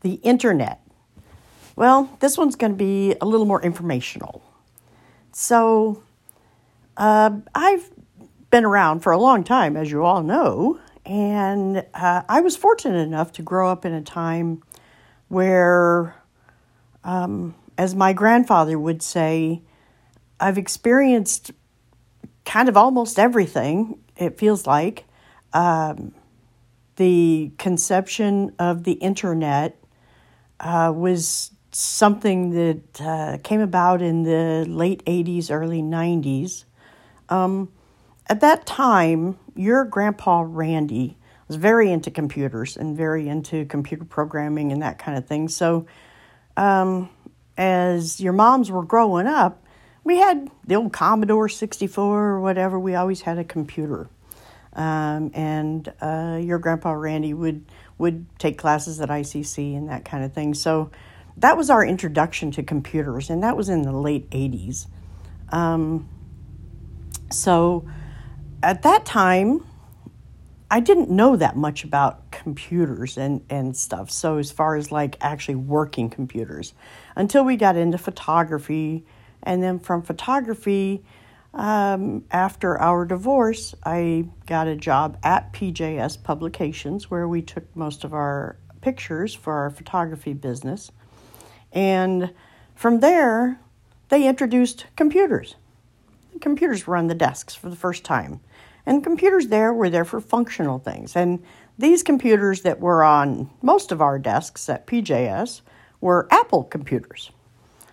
[0.00, 0.80] the internet.
[1.76, 4.42] Well, this one's going to be a little more informational.
[5.32, 6.02] So,
[6.96, 7.90] uh, I've
[8.50, 12.98] been around for a long time, as you all know, and uh, I was fortunate
[12.98, 14.62] enough to grow up in a time
[15.28, 16.16] where,
[17.04, 19.62] um, as my grandfather would say,
[20.38, 21.52] I've experienced
[22.44, 25.04] kind of almost everything, it feels like.
[25.52, 26.14] Um,
[26.96, 29.79] the conception of the internet
[30.60, 36.64] uh, was something that uh, came about in the late 80s, early 90s.
[37.28, 37.70] Um,
[38.28, 41.16] at that time, your grandpa Randy
[41.48, 45.48] was very into computers and very into computer programming and that kind of thing.
[45.48, 45.86] So,
[46.56, 47.08] um,
[47.56, 49.64] as your moms were growing up,
[50.04, 52.78] we had the old Commodore 64 or whatever.
[52.78, 54.08] We always had a computer.
[54.72, 57.64] Um, and uh, your grandpa Randy would
[58.00, 60.54] would take classes at ICC and that kind of thing.
[60.54, 60.90] So
[61.36, 64.86] that was our introduction to computers, and that was in the late 80s.
[65.50, 66.08] Um,
[67.30, 67.86] so
[68.62, 69.64] at that time,
[70.70, 74.10] I didn't know that much about computers and, and stuff.
[74.10, 76.74] So, as far as like actually working computers,
[77.16, 79.04] until we got into photography.
[79.42, 81.02] And then from photography,
[81.52, 88.04] um, after our divorce, I got a job at PJS Publications where we took most
[88.04, 90.90] of our pictures for our photography business.
[91.72, 92.32] And
[92.74, 93.60] from there,
[94.08, 95.56] they introduced computers.
[96.40, 98.40] Computers were on the desks for the first time.
[98.86, 101.14] And computers there were there for functional things.
[101.14, 101.42] And
[101.78, 105.62] these computers that were on most of our desks at PJS
[106.00, 107.30] were Apple computers.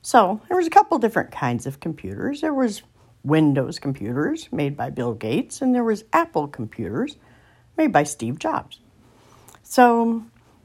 [0.00, 2.40] So there was a couple different kinds of computers.
[2.40, 2.82] There was
[3.24, 7.16] Windows computers made by Bill Gates, and there was Apple computers
[7.76, 8.80] made by Steve Jobs.
[9.62, 10.24] So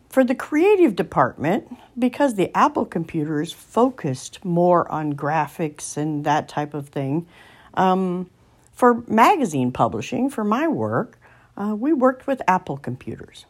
[0.10, 6.74] for the creative department, because the Apple computers focused more on graphics and that type
[6.74, 7.28] of thing,
[7.76, 8.30] um,
[8.74, 11.20] for magazine publishing, for my work,
[11.56, 13.46] uh, we worked with Apple computers.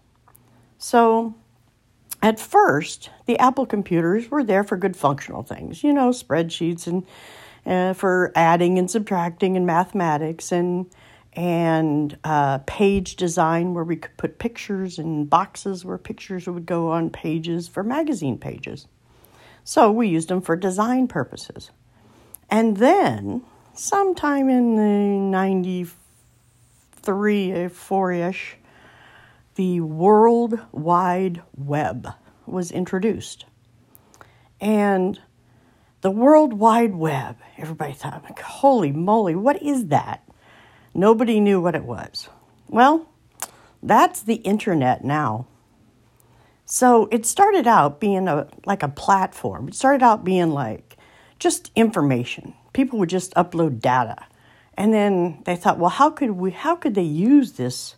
[0.77, 1.35] So
[2.21, 7.05] at first, the Apple computers were there for good functional things, you know, spreadsheets and
[7.67, 10.89] uh, for adding and subtracting and mathematics and
[11.33, 16.89] and uh, page design where we could put pictures and boxes where pictures would go
[16.89, 18.87] on pages for magazine pages.
[19.63, 21.69] So we used them for design purposes.
[22.49, 23.43] And then,
[23.75, 28.57] sometime in the 93, 4 ish,
[29.53, 32.07] the World Wide Web
[32.47, 33.45] was introduced.
[34.59, 35.19] And
[36.01, 37.37] the World Wide Web.
[37.57, 40.23] Everybody thought, holy moly, what is that?
[40.93, 42.29] Nobody knew what it was.
[42.67, 43.07] Well,
[43.81, 45.47] that's the internet now.
[46.65, 49.69] So it started out being a like a platform.
[49.69, 50.97] It started out being like
[51.39, 52.53] just information.
[52.73, 54.17] People would just upload data.
[54.75, 57.95] And then they thought, well, how could we how could they use this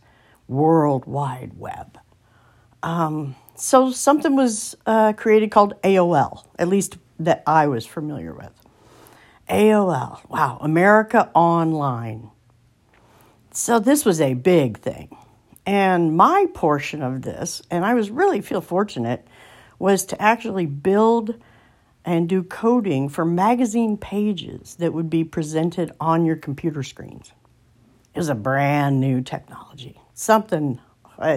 [0.48, 2.00] World Wide Web?
[2.84, 8.52] Um, so something was uh, created called AOL, at least that I was familiar with.
[9.50, 12.30] AOL, wow, America Online.
[13.52, 15.16] So this was a big thing.
[15.66, 19.28] And my portion of this, and I was really feel fortunate,
[19.78, 21.35] was to actually build
[22.06, 27.31] and do coding for magazine pages that would be presented on your computer screens.
[28.16, 30.79] It was a brand new technology, something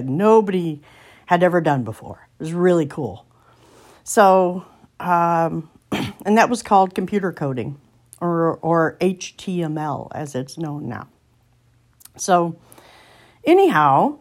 [0.05, 0.81] nobody
[1.27, 2.27] had ever done before.
[2.39, 3.27] It was really cool.
[4.05, 4.65] So
[5.01, 5.69] um,
[6.25, 7.81] and that was called computer coding
[8.21, 11.09] or, or HTML as it's known now.
[12.17, 12.57] So,
[13.45, 14.19] anyhow,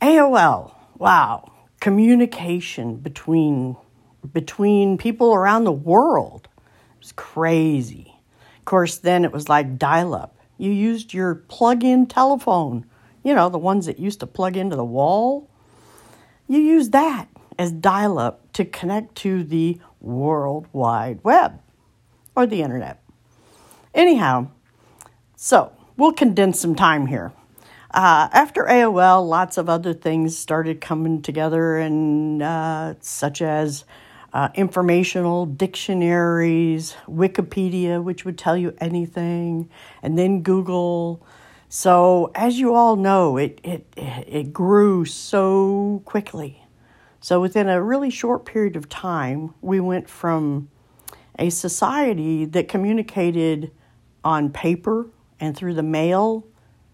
[0.00, 3.76] AOL, wow, communication between
[4.32, 8.16] between people around the world it was crazy.
[8.58, 10.34] Of course, then it was like dial up.
[10.56, 12.86] You used your plug in telephone,
[13.22, 15.50] you know, the ones that used to plug into the wall.
[16.48, 17.28] You used that
[17.58, 21.60] as dial up to connect to the World Wide Web
[22.34, 23.02] or the internet.
[23.94, 24.48] Anyhow,
[25.36, 27.32] so we'll condense some time here.
[27.92, 33.84] Uh, after AOL, lots of other things started coming together, and uh, such as
[34.32, 39.70] uh, informational dictionaries, Wikipedia, which would tell you anything,
[40.02, 41.24] and then Google.
[41.68, 46.63] So, as you all know, it it it grew so quickly.
[47.24, 50.68] So, within a really short period of time, we went from
[51.38, 53.70] a society that communicated
[54.22, 55.06] on paper
[55.40, 56.46] and through the mail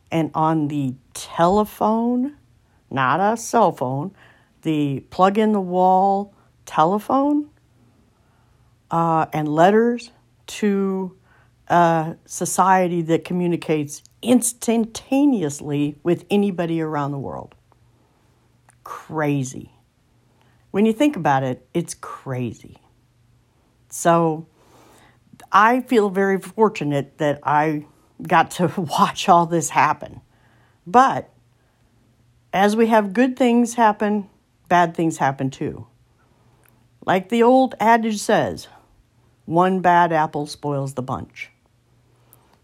[0.09, 2.37] and on the telephone,
[2.93, 4.15] not a cell phone,
[4.62, 6.33] the plug in the wall
[6.65, 7.50] telephone
[8.93, 10.12] uh, and letters
[10.47, 11.19] to
[11.67, 17.56] a society that communicates instantaneously with anybody around the world.
[18.85, 19.73] Crazy.
[20.71, 22.77] When you think about it, it's crazy.
[23.89, 24.47] So
[25.51, 27.87] I feel very fortunate that I
[28.23, 30.21] got to watch all this happen.
[30.87, 31.31] But
[32.53, 34.29] as we have good things happen,
[34.69, 35.87] bad things happen too.
[37.05, 38.69] Like the old adage says,
[39.47, 41.51] one bad apple spoils the bunch.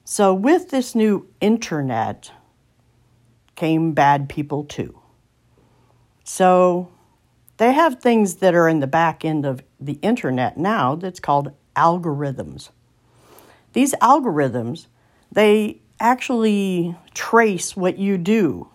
[0.05, 2.31] So, with this new internet
[3.56, 4.97] came bad people too.
[6.23, 6.88] So,
[7.58, 11.53] they have things that are in the back end of the internet now that's called
[11.75, 12.70] algorithms.
[13.73, 14.87] These algorithms,
[15.32, 18.69] they actually trace what you do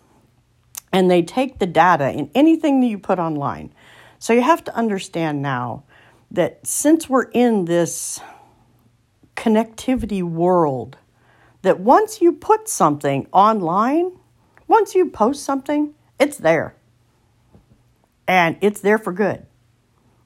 [0.92, 3.72] and they take the data in anything that you put online.
[4.18, 5.84] So you have to understand now
[6.30, 8.20] that since we're in this
[9.36, 10.98] connectivity world,
[11.62, 14.12] that once you put something online,
[14.66, 16.74] once you post something, it's there.
[18.32, 19.44] And it's there for good.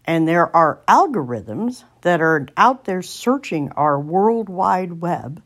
[0.05, 5.43] And there are algorithms that are out there searching our World Wide Web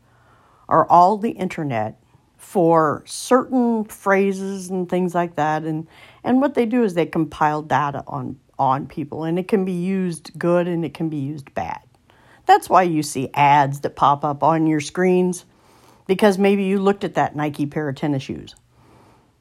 [0.67, 1.99] or all the internet
[2.37, 5.63] for certain phrases and things like that.
[5.63, 5.87] And,
[6.23, 9.71] and what they do is they compile data on, on people, and it can be
[9.71, 11.81] used good and it can be used bad.
[12.45, 15.45] That's why you see ads that pop up on your screens
[16.05, 18.53] because maybe you looked at that Nike pair of tennis shoes.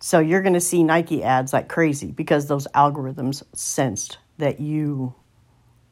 [0.03, 5.15] So you're going to see Nike ads like crazy because those algorithms sensed that you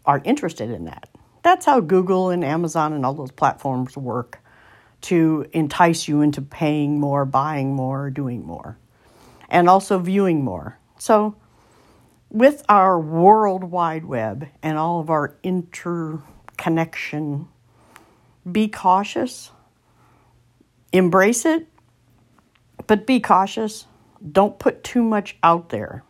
[0.06, 1.10] are interested in that.
[1.43, 4.40] That's how Google and Amazon and all those platforms work
[5.02, 8.78] to entice you into paying more, buying more, doing more,
[9.49, 10.78] and also viewing more.
[10.99, 11.37] So,
[12.31, 17.49] with our World Wide Web and all of our interconnection,
[18.50, 19.50] be cautious,
[20.93, 21.69] embrace it,
[22.87, 23.87] but be cautious.
[24.32, 26.05] Don't put too much out there.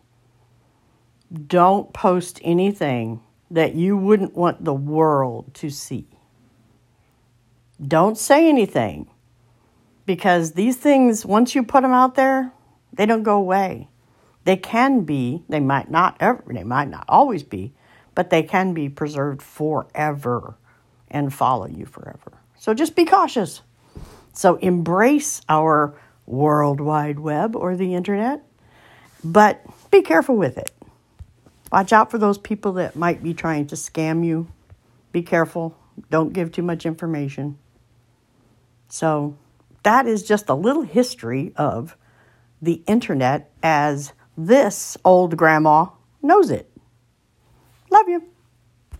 [1.46, 3.20] Don't post anything
[3.50, 6.06] that you wouldn't want the world to see.
[7.86, 9.08] Don't say anything
[10.06, 12.52] because these things, once you put them out there,
[12.92, 13.88] they don't go away.
[14.44, 17.74] They can be, they might not ever, they might not always be,
[18.14, 20.56] but they can be preserved forever
[21.08, 22.32] and follow you forever.
[22.56, 23.60] So just be cautious.
[24.32, 25.94] So embrace our
[26.28, 28.44] World Wide Web or the internet,
[29.24, 30.70] but be careful with it.
[31.72, 34.48] Watch out for those people that might be trying to scam you.
[35.12, 35.76] Be careful.
[36.10, 37.58] Don't give too much information.
[38.88, 39.36] So,
[39.82, 41.96] that is just a little history of
[42.60, 45.86] the internet as this old grandma
[46.22, 46.70] knows it.